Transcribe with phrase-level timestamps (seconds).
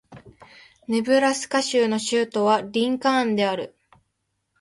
[0.87, 3.75] ネブラスカ州の州都はリンカーンである